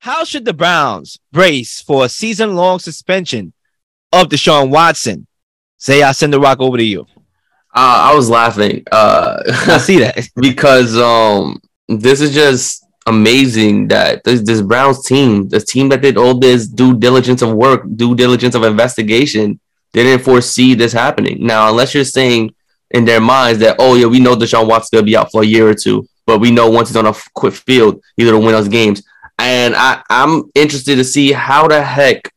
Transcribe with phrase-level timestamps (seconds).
[0.00, 3.52] How should the Browns brace for a season long suspension
[4.10, 5.26] of Deshaun Watson?
[5.76, 7.02] Say, I send the rock over to you.
[7.74, 8.82] Uh, I was laughing.
[8.90, 15.50] Uh, I see that because um, this is just amazing that this, this Browns team,
[15.50, 19.60] this team that did all this due diligence of work, due diligence of investigation,
[19.92, 21.46] didn't foresee this happening.
[21.46, 22.54] Now, unless you're saying
[22.92, 25.46] in their minds that, oh yeah, we know Deshaun Watson's gonna be out for a
[25.46, 28.54] year or two, but we know once he's on a quick field, he's gonna win
[28.54, 29.02] us games.
[29.40, 32.30] And I, I'm interested to see how the heck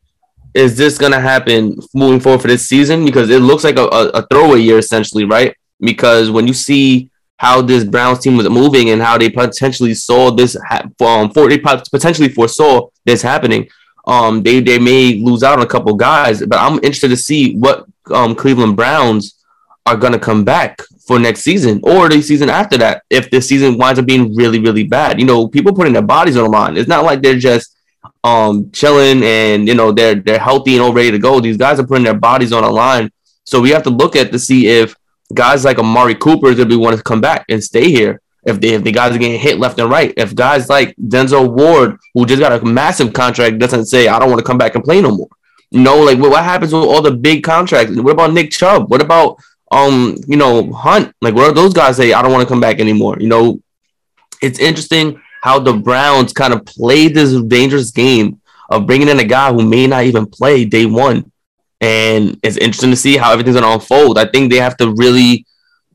[0.54, 4.08] is this gonna happen moving forward for this season because it looks like a, a,
[4.10, 5.54] a throwaway year essentially, right?
[5.80, 10.30] Because when you see how this Browns team was moving and how they potentially saw
[10.30, 13.68] this ha- um, for they potentially foresaw this happening.
[14.06, 17.56] Um, they they may lose out on a couple guys, but I'm interested to see
[17.56, 19.43] what um Cleveland Browns
[19.86, 23.76] are gonna come back for next season or the season after that if this season
[23.76, 25.20] winds up being really really bad.
[25.20, 26.76] You know, people putting their bodies on the line.
[26.76, 27.76] It's not like they're just
[28.22, 31.40] um chilling and you know they're they're healthy and all ready to go.
[31.40, 33.10] These guys are putting their bodies on the line.
[33.44, 34.96] So we have to look at to see if
[35.32, 38.20] guys like Amari Cooper is gonna be wanting to come back and stay here.
[38.46, 41.50] If they if the guys are getting hit left and right, if guys like Denzel
[41.50, 44.74] Ward, who just got a massive contract, doesn't say I don't want to come back
[44.74, 45.28] and play no more.
[45.70, 47.96] You know, like what, what happens with all the big contracts?
[47.96, 48.90] What about Nick Chubb?
[48.90, 49.38] What about
[49.74, 51.14] um, you know, Hunt?
[51.20, 52.12] Like what are those guys say?
[52.12, 53.16] I don't want to come back anymore.
[53.20, 53.60] You know,
[54.42, 59.24] it's interesting how the Browns kind of played this dangerous game of bringing in a
[59.24, 61.30] guy who may not even play day one
[61.84, 64.16] and it's interesting to see how everything's gonna unfold.
[64.16, 65.44] I think they have to really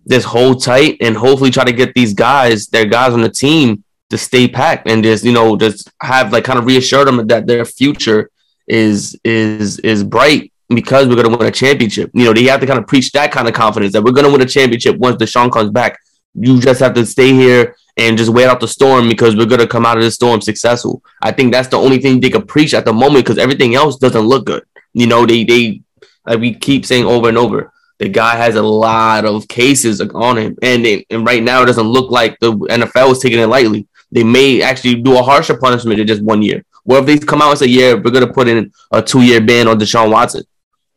[0.08, 3.84] just hold tight and hopefully try to get these guys, their guys on the team,
[4.12, 7.48] to stay packed and just you know just have like kind of reassure them that
[7.48, 8.30] their future
[8.68, 12.12] is is is bright because we're gonna win a championship.
[12.14, 14.32] You know, they have to kind of preach that kind of confidence that we're gonna
[14.32, 16.00] win a championship once Deshaun comes back.
[16.36, 19.68] You just have to stay here and just wait out the storm because we're gonna
[19.68, 21.04] come out of the storm successful.
[21.22, 23.98] I think that's the only thing they could preach at the moment because everything else
[23.98, 24.64] doesn't look good.
[24.94, 25.82] You know, they they
[26.26, 27.72] like we keep saying over and over.
[27.98, 31.66] The guy has a lot of cases on him, and it, and right now it
[31.66, 33.88] doesn't look like the NFL is taking it lightly.
[34.12, 36.64] They may actually do a harsher punishment than just one year.
[36.84, 39.68] What if they come out and say, "Yeah, we're gonna put in a two-year ban
[39.68, 40.44] on Deshaun Watson"?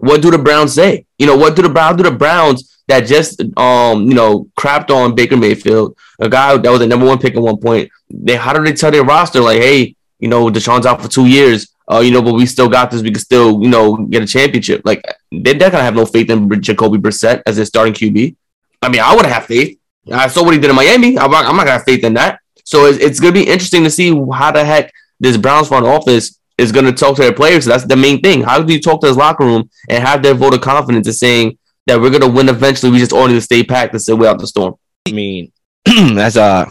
[0.03, 1.07] What do the Browns say?
[1.19, 2.03] You know, what do the Browns do?
[2.03, 6.81] The Browns that just um you know crapped on Baker Mayfield, a guy that was
[6.81, 7.91] the number one pick at one point.
[8.11, 11.27] They how do they tell their roster like, hey, you know, Deshaun's out for two
[11.27, 13.03] years oh, you know, but we still got this.
[13.03, 14.83] We can still, you know, get a championship.
[14.85, 18.37] Like they're gonna have no faith in Jacoby Brissett as their starting QB.
[18.81, 19.79] I mean, I would have faith.
[20.11, 21.19] I saw what he did in Miami.
[21.19, 22.41] I'm not, I'm not gonna have faith in that.
[22.65, 26.39] So it's, it's gonna be interesting to see how the heck this Browns front office
[26.59, 27.65] is gonna talk to their players.
[27.65, 28.43] That's the main thing.
[28.43, 31.13] How do you talk to his locker room and have their vote of confidence in
[31.15, 32.93] saying that we're gonna win eventually?
[32.93, 34.75] We just all need to stay packed and sit way out the storm.
[35.09, 35.53] I mean,
[35.87, 36.71] as a, uh,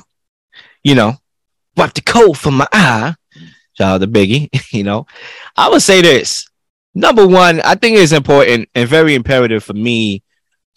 [0.83, 1.15] you know,
[1.75, 3.15] wipe the cold from my eye.
[3.73, 4.49] Shout out to Biggie.
[4.71, 5.07] you know,
[5.55, 6.47] I would say this.
[6.93, 10.23] Number one, I think it's important and very imperative for me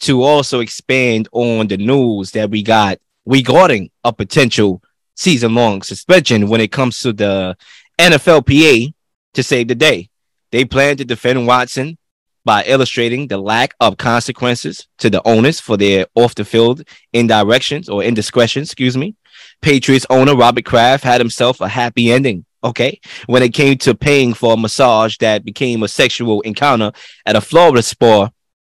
[0.01, 4.83] to also expand on the news that we got regarding a potential
[5.17, 7.57] season long suspension when it comes to the
[7.99, 8.95] NFLPA
[9.35, 10.11] to save the day.
[10.51, 11.99] They plan to defend Watson
[12.45, 16.83] by illustrating the lack of consequences to the owners for their off the field
[17.13, 19.17] indirections or indiscretions, excuse me.
[19.63, 24.33] Patriots owner Robert Kraft had himself a happy ending okay, when it came to paying
[24.33, 26.91] for a massage that became a sexual encounter
[27.27, 28.31] at a Florida spa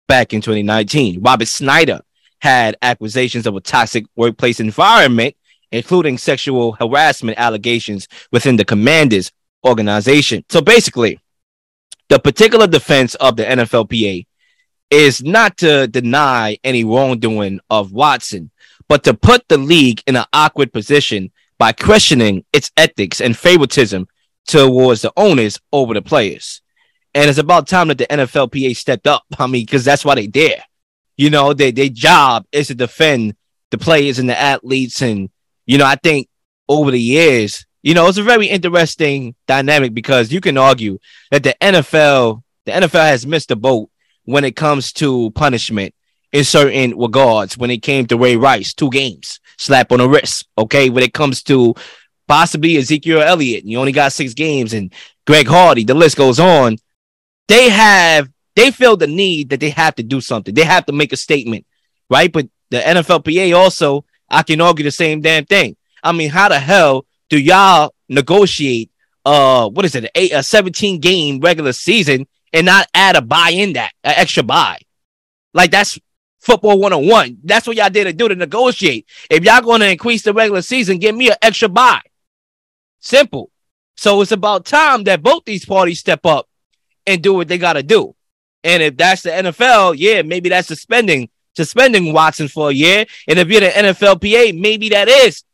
[0.08, 1.20] back in 2019.
[1.22, 2.00] Robert Snyder
[2.40, 5.36] had accusations of a toxic workplace environment,
[5.72, 9.32] including sexual harassment allegations within the Commanders
[9.66, 10.44] organization.
[10.48, 11.18] So basically,
[12.08, 14.26] the particular defense of the NFLPA
[14.90, 18.50] is not to deny any wrongdoing of Watson,
[18.88, 24.06] but to put the league in an awkward position by questioning its ethics and favoritism
[24.46, 26.60] towards the owners over the players.
[27.14, 29.24] And it's about time that the NFLPA stepped up.
[29.38, 30.62] I mean, because that's why they there.
[31.16, 33.36] You know, their job is to defend
[33.70, 35.00] the players and the athletes.
[35.02, 35.30] And,
[35.72, 36.28] you know, I think
[36.68, 40.98] over the years, you know, it's a very interesting dynamic because you can argue
[41.30, 43.88] that the NFL, the NFL has missed the boat
[44.26, 45.94] when it comes to punishment
[46.30, 47.56] in certain regards.
[47.56, 50.46] When it came to Ray Rice, two games slap on the wrist.
[50.58, 51.74] Okay, when it comes to
[52.28, 54.92] possibly Ezekiel Elliott, you only got six games, and
[55.26, 56.76] Greg Hardy, the list goes on.
[57.48, 60.52] They have they feel the need that they have to do something.
[60.52, 61.64] They have to make a statement,
[62.10, 62.30] right?
[62.30, 65.76] But the NFLPA also, I can argue the same damn thing.
[66.02, 68.90] I mean, how the hell do y'all negotiate
[69.24, 73.50] uh what is it, a, a 17 game regular season and not add a bye
[73.50, 74.80] in that, an extra bye?
[75.54, 75.98] Like that's
[76.40, 77.38] football 101.
[77.44, 79.06] That's what y'all did to do to negotiate.
[79.30, 82.02] If y'all going to increase the regular season, give me an extra bye.
[83.00, 83.50] Simple.
[83.96, 86.48] So it's about time that both these parties step up
[87.06, 88.14] and do what they got to do.
[88.64, 93.04] And if that's the NFL, yeah, maybe that's suspending suspending Watson for a year.
[93.28, 95.44] And if you're the NFLPA, maybe that is,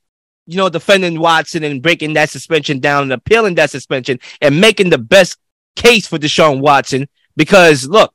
[0.47, 4.91] you know, defending Watson and breaking that suspension down and appealing that suspension and making
[4.91, 5.39] the best
[5.77, 7.09] case for Deshaun Watson.
[7.37, 8.13] Because look,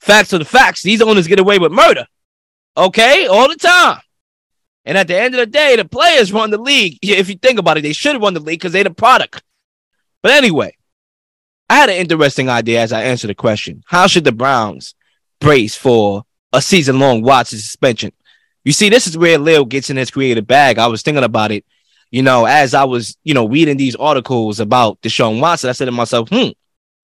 [0.00, 0.82] facts are the facts.
[0.82, 2.06] These owners get away with murder.
[2.76, 4.00] Okay, all the time.
[4.84, 6.98] And at the end of the day, the players run the league.
[7.02, 9.42] If you think about it, they should run the league because they're the product.
[10.22, 10.76] But anyway,
[11.68, 13.82] I had an interesting idea as I answered the question.
[13.86, 14.94] How should the Browns
[15.40, 18.12] brace for a season long Watson suspension?
[18.64, 20.78] You see, this is where Lil gets in his creative bag.
[20.78, 21.64] I was thinking about it,
[22.10, 25.70] you know, as I was, you know, reading these articles about Deshaun Watson.
[25.70, 26.48] I said to myself, hmm,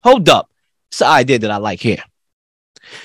[0.03, 0.51] hold up.
[0.91, 2.03] It's an idea that I like here.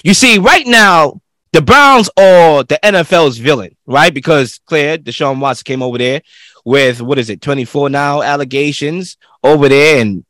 [0.04, 1.22] You see, right now,
[1.54, 4.14] the Browns are the NFL's villain, right?
[4.14, 6.22] Because Claire, Deshaun Watson came over there
[6.66, 10.26] with what is it, 24 now allegations over there, and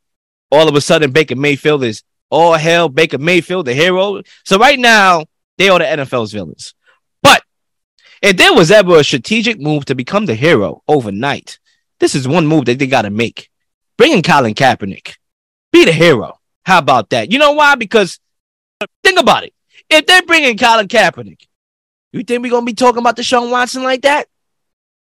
[0.52, 4.22] all of a sudden Baker Mayfield is all hell Baker Mayfield, the hero.
[4.46, 5.26] So right now,
[5.58, 6.74] they are the NFL's villains.
[7.22, 7.44] But
[8.22, 11.60] if there was ever a strategic move to become the hero overnight,
[12.00, 13.50] this is one move that they got to make.
[13.98, 15.16] Bring in Colin Kaepernick.
[15.72, 16.40] Be the hero.
[16.64, 17.32] How about that?
[17.32, 17.76] You know why?
[17.76, 18.20] Because
[19.04, 19.54] think about it.
[19.90, 21.48] If they're bringing Colin Kaepernick,
[22.12, 24.28] you think we're going to be talking about Deshaun Watson like that?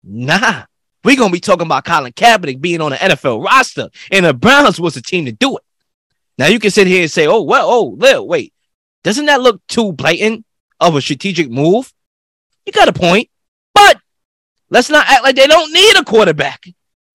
[0.03, 0.65] Nah.
[1.05, 4.33] We're going to be talking about Colin Kaepernick being on the NFL roster, and the
[4.33, 5.63] Browns was the team to do it.
[6.39, 8.54] Now, you can sit here and say, oh, well, oh, Lil, wait.
[9.05, 10.45] Doesn't that look too blatant
[10.81, 11.93] of a strategic move?
[12.67, 13.29] You got a point.
[13.75, 13.99] But
[14.71, 16.65] let's not act like they don't need a quarterback.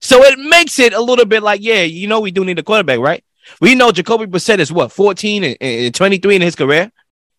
[0.00, 2.62] So it makes it a little bit like, yeah, you know, we do need a
[2.62, 3.22] quarterback, right?
[3.60, 6.90] We know Jacoby Brissett is what, 14 and, and 23 in his career?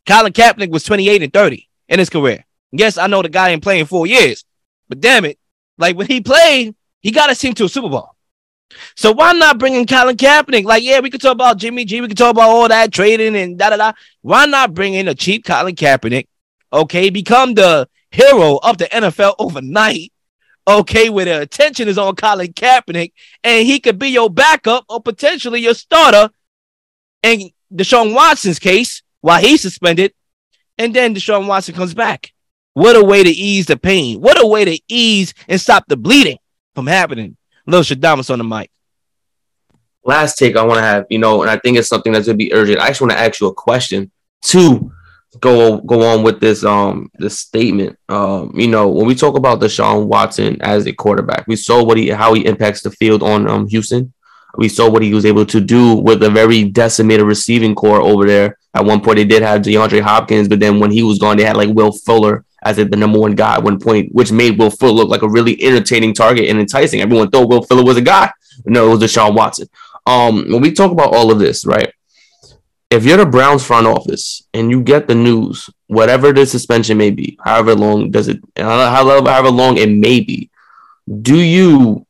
[0.05, 2.45] Colin Kaepernick was 28 and 30 in his career.
[2.71, 4.45] Yes, I know the guy ain't playing four years,
[4.89, 5.39] but damn it,
[5.77, 8.15] like when he played, he got us team to a Super Bowl.
[8.95, 10.65] So why not bring in Colin Kaepernick?
[10.65, 13.35] Like, yeah, we could talk about Jimmy G, we could talk about all that trading
[13.35, 13.93] and da da da.
[14.21, 16.27] Why not bring in a cheap Colin Kaepernick?
[16.73, 20.11] Okay, become the hero of the NFL overnight.
[20.67, 23.13] Okay, where the attention is on Colin Kaepernick,
[23.43, 26.29] and he could be your backup or potentially your starter.
[27.23, 30.13] In Deshaun Watson's case, while he's suspended,
[30.77, 32.33] and then Deshaun Watson comes back.
[32.73, 34.21] What a way to ease the pain.
[34.21, 36.37] What a way to ease and stop the bleeding
[36.73, 37.37] from happening.
[37.65, 38.71] Lil Shadamas on the mic.
[40.03, 42.37] Last take I want to have, you know, and I think it's something that's gonna
[42.37, 42.79] be urgent.
[42.79, 44.11] I just want to ask you a question
[44.43, 44.91] to
[45.39, 47.97] go go on with this um this statement.
[48.09, 51.97] Um, you know, when we talk about Deshaun Watson as a quarterback, we saw what
[51.97, 54.13] he how he impacts the field on um Houston.
[54.57, 58.25] We saw what he was able to do with a very decimated receiving corps over
[58.25, 58.57] there.
[58.73, 61.45] At one point, they did have DeAndre Hopkins, but then when he was gone, they
[61.45, 64.69] had like Will Fuller as the number one guy at one point, which made Will
[64.69, 67.01] Fuller look like a really entertaining target and enticing.
[67.01, 68.31] Everyone thought Will Fuller was a guy.
[68.65, 69.67] No, it was Deshaun Watson.
[70.05, 71.91] Um, when we talk about all of this, right?
[72.89, 77.09] If you're the Browns front office and you get the news, whatever the suspension may
[77.09, 80.49] be, however long does it, however, however long it may be,
[81.21, 82.05] do you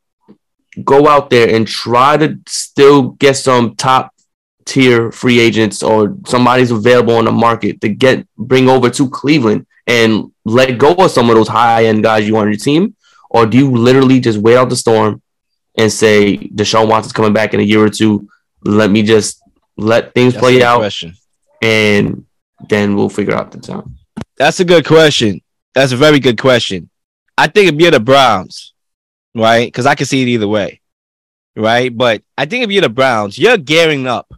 [0.84, 4.12] go out there and try to still get some top
[4.64, 9.66] tier free agents or somebody's available on the market to get bring over to Cleveland
[9.86, 12.94] and let go of some of those high end guys you want on your team?
[13.30, 15.22] Or do you literally just wait out the storm
[15.76, 18.28] and say Deshaun Watson's coming back in a year or two?
[18.64, 19.40] Let me just
[19.76, 21.14] let things That's play out question.
[21.62, 22.26] and
[22.68, 23.96] then we'll figure out the time.
[24.36, 25.40] That's a good question.
[25.74, 26.90] That's a very good question.
[27.38, 28.74] I think if you're the Browns,
[29.34, 29.66] right?
[29.66, 30.80] Because I can see it either way,
[31.56, 31.96] right?
[31.96, 34.32] But I think if you're the Browns, you're gearing up.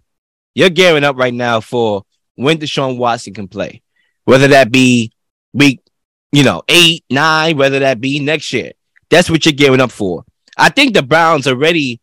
[0.54, 2.04] You're gearing up right now for
[2.36, 3.82] when Deshaun Watson can play,
[4.24, 5.12] whether that be
[5.54, 5.80] week,
[6.32, 8.72] you know, eight, nine, whether that be next year.
[9.08, 10.24] That's what you're gearing up for.
[10.58, 12.00] I think the Browns already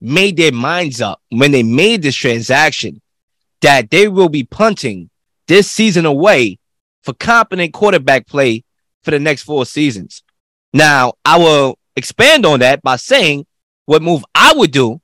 [0.00, 3.00] made their minds up when they made this transaction
[3.60, 5.10] that they will be punting
[5.46, 6.58] this season away
[7.02, 8.64] for competent quarterback play
[9.02, 10.22] for the next four seasons.
[10.72, 13.46] Now, I will expand on that by saying
[13.86, 15.00] what move I would do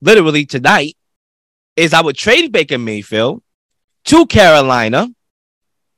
[0.00, 0.96] literally tonight
[1.76, 3.42] is I would trade Baker Mayfield
[4.06, 5.08] to Carolina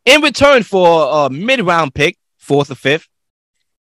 [0.06, 3.08] in return for a mid round pick, fourth or fifth,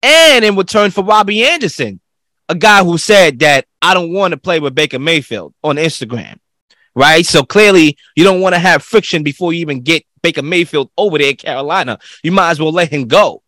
[0.04, 2.00] and in return for Robbie Anderson,
[2.48, 6.38] a guy who said that I don't want to play with Baker Mayfield on Instagram.
[6.96, 7.26] Right.
[7.26, 11.18] So clearly, you don't want to have friction before you even get Baker Mayfield over
[11.18, 11.98] there in Carolina.
[12.24, 13.42] You might as well let him go.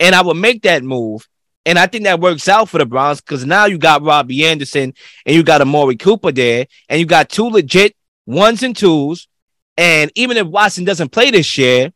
[0.00, 1.28] And I would make that move.
[1.64, 4.94] And I think that works out for the Browns because now you got Robbie Anderson
[5.26, 7.94] and you got Amari Cooper there, and you got two legit
[8.26, 9.28] ones and twos.
[9.76, 11.92] And even if Watson doesn't play this year,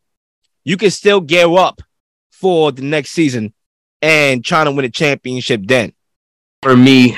[0.65, 1.83] you can still gear up
[2.31, 3.53] for the next season
[4.01, 5.93] and trying to win a championship then.
[6.63, 7.17] For me,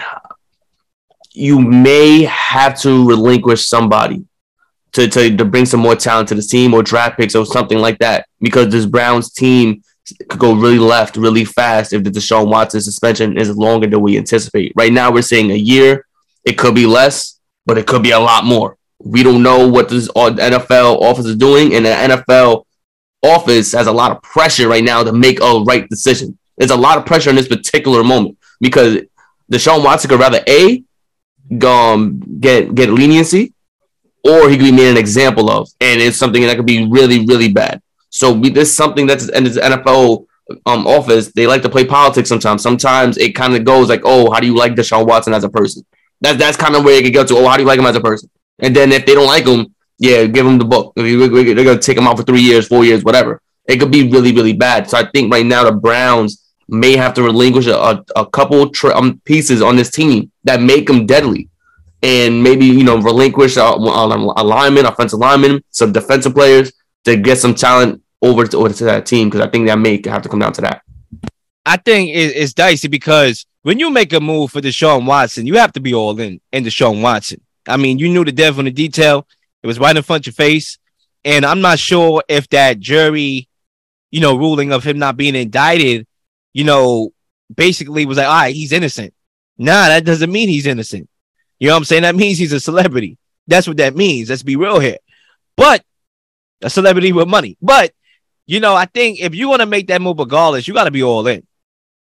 [1.32, 4.24] you may have to relinquish somebody
[4.92, 7.78] to, to, to bring some more talent to the team or draft picks or something
[7.78, 9.82] like that because this Browns team
[10.28, 14.16] could go really left really fast if the Deshaun Watson suspension is longer than we
[14.16, 14.72] anticipate.
[14.76, 16.06] Right now, we're saying a year.
[16.44, 18.76] It could be less, but it could be a lot more.
[18.98, 22.64] We don't know what this uh, NFL office is doing, and the NFL
[23.24, 26.38] office has a lot of pressure right now to make a right decision.
[26.56, 28.98] There's a lot of pressure in this particular moment because
[29.50, 30.84] Deshaun Watson could rather a
[31.66, 33.52] um, get get leniency,
[34.22, 37.26] or he could be made an example of, and it's something that could be really
[37.26, 37.82] really bad.
[38.10, 40.26] So we, this is something that's in this NFL
[40.66, 41.32] um, office.
[41.32, 42.62] They like to play politics sometimes.
[42.62, 45.48] Sometimes it kind of goes like, oh, how do you like Deshaun Watson as a
[45.48, 45.84] person?
[46.20, 47.36] That's that's kind of where it could go to.
[47.36, 48.30] Oh, how do you like him as a person?
[48.60, 50.92] And then if they don't like him, yeah, give him the book.
[50.96, 53.40] They're gonna take him out for three years, four years, whatever.
[53.66, 54.90] It could be really, really bad.
[54.90, 58.70] So I think right now the Browns may have to relinquish a, a, a couple
[58.92, 61.48] um, pieces on this team that make them deadly,
[62.02, 66.72] and maybe you know relinquish uh, alignment, offensive linemen, some defensive players
[67.04, 70.02] to get some talent over to, over to that team because I think that may
[70.06, 70.82] have to come down to that.
[71.66, 75.72] I think it's dicey because when you make a move for Deshaun Watson, you have
[75.72, 77.40] to be all in in Deshaun Watson.
[77.66, 79.26] I mean, you knew the devil in the detail.
[79.64, 80.76] It was right in front of your face.
[81.25, 83.49] And I'm not sure if that jury,
[84.11, 86.06] you know, ruling of him not being indicted,
[86.52, 87.14] you know,
[87.52, 89.14] basically was like, all right, he's innocent.
[89.56, 91.09] Nah, that doesn't mean he's innocent.
[91.59, 92.02] You know what I'm saying?
[92.02, 93.16] That means he's a celebrity.
[93.47, 94.28] That's what that means.
[94.28, 94.99] Let's be real here.
[95.56, 95.83] But
[96.61, 97.56] a celebrity with money.
[97.62, 97.92] But
[98.47, 100.90] you know, I think if you want to make that move regardless, you got to
[100.90, 101.47] be all in.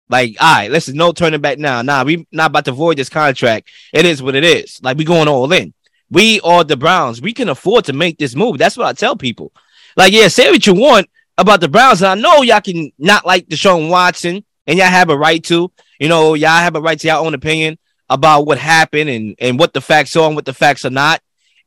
[0.10, 1.82] Like, all right, listen, no turning back now.
[1.82, 3.70] Nah, we not about to void this contract.
[3.92, 4.80] It is what it is.
[4.84, 5.74] Like, we going all in.
[6.10, 7.22] We are the Browns.
[7.22, 8.58] We can afford to make this move.
[8.58, 9.52] That's what I tell people.
[9.96, 12.02] Like, yeah, say what you want about the Browns.
[12.02, 15.72] And I know y'all can not like Deshaun Watson, and y'all have a right to.
[16.00, 17.78] You know, y'all have a right to your own opinion
[18.10, 21.22] about what happened and, and what the facts are and what the facts are not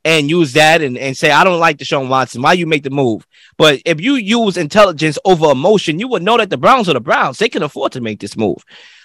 [0.04, 2.40] and use that and, and say, I don't like Deshaun Watson.
[2.40, 3.26] Why you make the move?
[3.58, 7.00] But if you use intelligence over emotion, you would know that the Browns are the
[7.00, 7.38] Browns.
[7.38, 8.64] They can afford to make this move.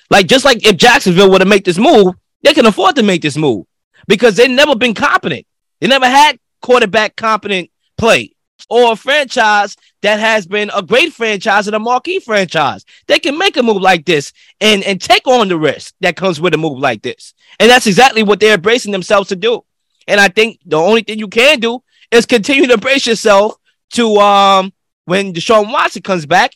[0.09, 3.21] Like just like if Jacksonville were to make this move, they can afford to make
[3.21, 3.65] this move
[4.07, 5.45] because they've never been competent.
[5.79, 8.35] They never had quarterback competent play
[8.69, 12.85] or a franchise that has been a great franchise and a marquee franchise.
[13.07, 16.39] They can make a move like this and, and take on the risk that comes
[16.39, 17.33] with a move like this.
[17.59, 19.63] And that's exactly what they're bracing themselves to do.
[20.07, 23.55] And I think the only thing you can do is continue to brace yourself
[23.93, 24.73] to um
[25.05, 26.51] when Deshaun Watson comes back,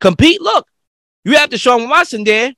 [0.00, 0.40] compete.
[0.40, 0.66] Look,
[1.24, 2.52] you have Deshaun Watson there.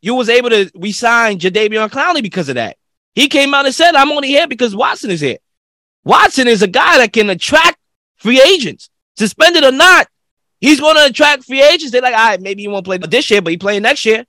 [0.00, 2.77] You was able to resign Jadeveon Clowney because of that.
[3.18, 5.38] He came out and said, I'm only here because Watson is here.
[6.04, 7.76] Watson is a guy that can attract
[8.14, 8.90] free agents.
[9.16, 10.06] Suspended or not,
[10.60, 11.90] he's going to attract free agents.
[11.90, 14.24] They're like, all right, maybe he won't play this year, but he playing next year,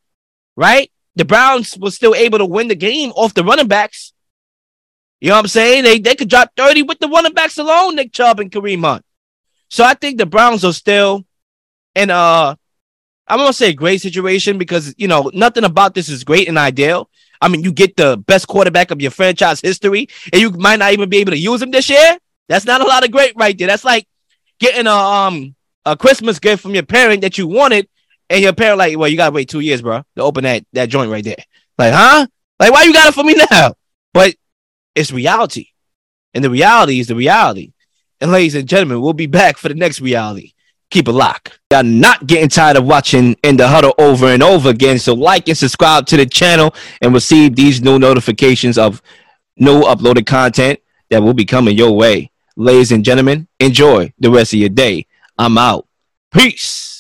[0.56, 0.92] right?
[1.16, 4.12] The Browns were still able to win the game off the running backs.
[5.22, 5.84] You know what I'm saying?
[5.84, 9.06] They they could drop 30 with the running backs alone, Nick Chubb and Kareem Hunt.
[9.70, 11.26] So I think the Browns are still
[11.94, 12.56] in uh
[13.28, 16.58] I'm gonna say a great situation because you know nothing about this is great and
[16.58, 17.09] ideal.
[17.42, 20.94] I mean, you get the best quarterback of your franchise history, and you might not
[20.94, 22.18] even be able to use him this year.
[22.48, 23.68] That's not a lot of great right there.
[23.68, 24.08] That's like
[24.60, 25.56] getting a um
[25.86, 27.88] a Christmas gift from your parent that you wanted,
[28.30, 30.90] and your parent like, well, you gotta wait two years, bro, to open that that
[30.90, 31.44] joint right there.
[31.78, 32.28] Like, huh?
[32.60, 33.74] Like, why you got it for me now?
[34.14, 34.36] But
[34.96, 35.68] it's reality.
[36.34, 37.72] And the reality is the reality.
[38.20, 40.54] And ladies and gentlemen, we'll be back for the next reality.
[40.90, 41.60] Keep a lock.
[41.72, 44.98] Y'all not getting tired of watching in the huddle over and over again.
[44.98, 49.02] So like and subscribe to the channel and receive these new notifications of
[49.58, 50.80] new uploaded content
[51.10, 52.32] that will be coming your way.
[52.56, 55.06] Ladies and gentlemen, enjoy the rest of your day.
[55.38, 55.88] I'm out.
[56.32, 56.99] Peace.